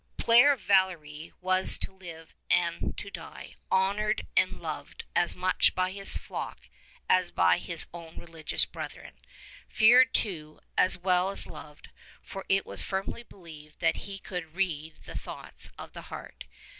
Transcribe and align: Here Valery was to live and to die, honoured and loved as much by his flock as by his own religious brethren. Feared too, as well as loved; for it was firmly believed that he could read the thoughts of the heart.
Here 0.25 0.55
Valery 0.55 1.31
was 1.41 1.77
to 1.77 1.93
live 1.93 2.33
and 2.49 2.97
to 2.97 3.11
die, 3.11 3.53
honoured 3.71 4.25
and 4.35 4.59
loved 4.59 5.03
as 5.15 5.35
much 5.35 5.75
by 5.75 5.91
his 5.91 6.17
flock 6.17 6.67
as 7.07 7.29
by 7.29 7.59
his 7.59 7.85
own 7.93 8.17
religious 8.17 8.65
brethren. 8.65 9.19
Feared 9.67 10.11
too, 10.15 10.59
as 10.75 10.97
well 10.97 11.29
as 11.29 11.45
loved; 11.45 11.91
for 12.23 12.45
it 12.49 12.65
was 12.65 12.81
firmly 12.81 13.21
believed 13.21 13.77
that 13.79 13.97
he 13.97 14.17
could 14.17 14.55
read 14.55 14.95
the 15.05 15.15
thoughts 15.15 15.69
of 15.77 15.93
the 15.93 16.01
heart. 16.09 16.45